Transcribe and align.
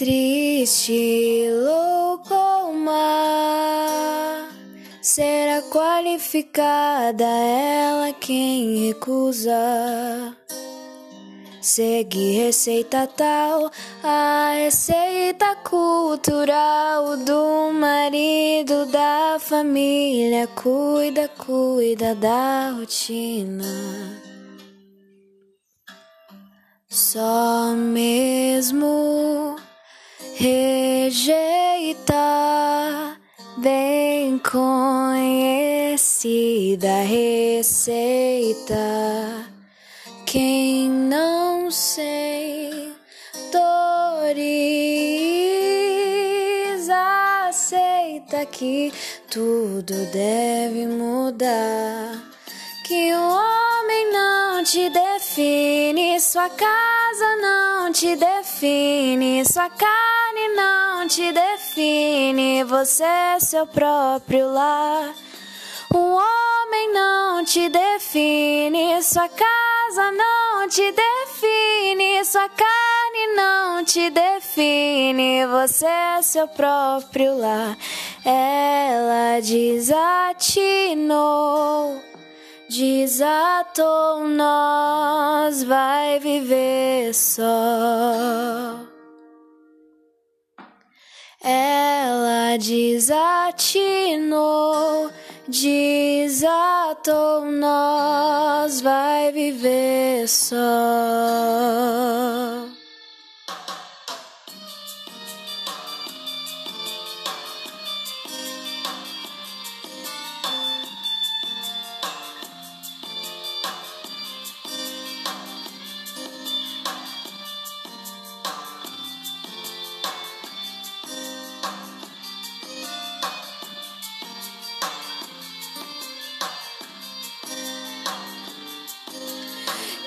triste, 0.00 1.46
louco 1.62 2.72
mar. 2.72 4.48
Será 5.02 5.60
qualificada 5.70 7.26
ela 7.26 8.10
quem 8.14 8.86
recusa. 8.86 10.34
Segue 11.60 12.32
receita 12.46 13.06
tal, 13.06 13.70
a 14.02 14.52
receita 14.54 15.54
cultural 15.56 17.18
do 17.18 17.70
marido 17.74 18.86
da 18.86 19.36
família. 19.38 20.46
Cuida, 20.46 21.28
cuida 21.28 22.14
da 22.14 22.70
rotina. 22.70 23.64
Só 26.88 27.74
mesmo 27.76 29.19
rejeitar 31.10 32.14
bem 33.58 34.38
conhecida 34.38 35.82
receita. 37.02 38.76
Quem 40.24 40.88
não 40.88 41.68
sei 41.68 42.92
dores 43.50 44.38
aceita 47.48 48.46
que 48.46 48.92
tudo 49.28 49.92
deve 50.12 50.86
mudar. 50.86 52.22
Que 52.86 53.12
o 53.12 53.59
não 54.60 54.64
te 54.64 54.90
define, 54.90 56.20
sua 56.20 56.50
casa 56.50 57.36
não 57.40 57.90
te 57.90 58.14
define, 58.14 59.42
sua 59.46 59.70
carne 59.70 60.48
não 60.54 61.08
te 61.08 61.32
define, 61.32 62.62
você 62.64 63.02
é 63.02 63.40
seu 63.40 63.66
próprio 63.66 64.52
lar. 64.52 65.14
O 65.94 65.96
homem 65.96 66.92
não 66.92 67.42
te 67.42 67.70
define, 67.70 69.02
sua 69.02 69.30
casa 69.30 70.12
não 70.12 70.68
te 70.68 70.92
define, 70.92 72.22
sua 72.26 72.46
carne 72.50 73.34
não 73.34 73.82
te 73.82 74.10
define, 74.10 75.46
você 75.46 75.86
é 75.86 76.20
seu 76.20 76.46
próprio 76.46 77.38
lar. 77.38 77.78
Ela 78.26 79.40
desatinou 79.40 81.00
desatou 82.70 84.28
nós 84.28 85.64
vai 85.64 86.20
viver 86.20 87.12
só. 87.12 87.42
Ela 91.42 92.56
desatinou, 92.58 93.90
desatou 95.48 97.44
nós 97.46 98.80
vai 98.80 99.32
viver 99.32 100.28
só. 100.28 100.54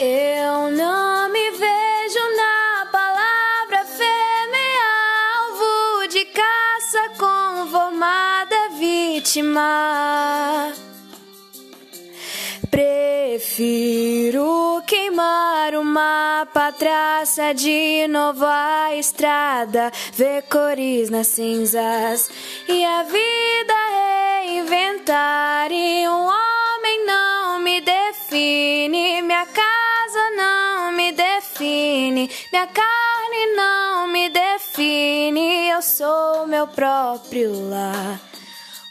Eu 0.00 0.70
não 0.70 1.28
me 1.28 1.50
vejo 1.50 2.36
na 2.36 2.86
palavra 2.92 3.84
fêmea, 3.84 4.80
alvo 5.40 6.06
de 6.06 6.24
caça 6.26 7.08
conformada 7.18 8.68
vítima. 8.78 10.72
Prefiro 12.70 14.80
queimar 14.86 15.74
o 15.74 15.84
mapa, 15.84 16.70
traça 16.70 17.52
de 17.52 18.06
novo 18.08 18.44
a 18.44 18.94
estrada, 18.94 19.90
ver 20.14 20.42
cores 20.42 21.10
nas 21.10 21.26
cinzas 21.26 22.30
e 22.68 22.84
a 22.84 23.02
vida 23.02 23.74
reinventar. 24.46 25.72
E 25.72 26.08
um 26.08 26.26
homem 26.26 27.04
não 27.04 27.58
me 27.58 27.80
define, 27.80 28.97
minha 32.58 32.66
carne 32.66 33.54
não 33.54 34.08
me 34.08 34.28
define, 34.30 35.68
eu 35.68 35.80
sou 35.80 36.44
meu 36.48 36.66
próprio 36.66 37.52
lar. 37.70 38.20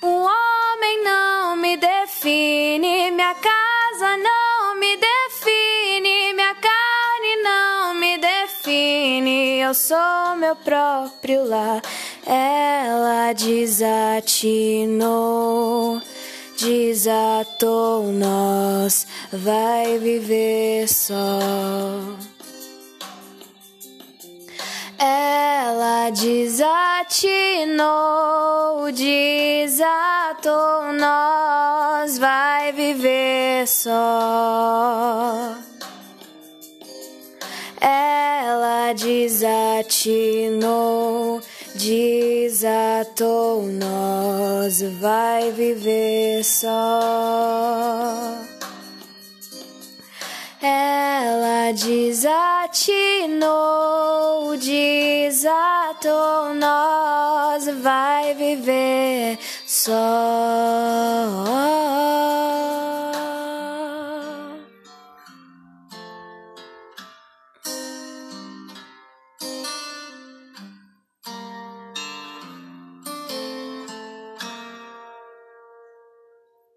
Um 0.02 0.22
homem 0.24 1.04
não 1.04 1.58
me 1.58 1.76
define, 1.76 3.12
minha 3.12 3.36
casa 3.36 4.16
não 4.16 4.80
me 4.80 4.96
define, 4.96 6.34
minha 6.34 6.56
carne 6.56 7.44
não 7.44 7.94
me 7.96 8.18
define, 8.18 9.60
eu 9.60 9.74
sou 9.74 10.38
meu 10.38 10.56
próprio 10.56 11.44
lar. 11.44 11.82
Ela 12.26 13.34
desatinou, 13.34 14.42
desatou 16.58 18.04
nós, 18.14 19.06
vai 19.30 19.98
viver 20.00 20.88
só. 20.88 21.38
Desatinou, 26.12 27.82
desatou 28.92 30.92
nós, 30.94 32.18
vai 32.18 32.72
viver 32.72 33.68
só. 33.68 35.56
Ela 37.80 38.94
desatinou, 38.94 39.62
desatou 41.76 43.62
nós, 43.64 44.82
vai 45.00 45.52
viver 45.52 46.44
só. 46.44 47.00
Ela 50.62 51.72
desatinou, 51.72 53.87
nós, 59.88 59.96
vai 59.96 59.96
viver 59.96 61.32
só. 61.32 61.37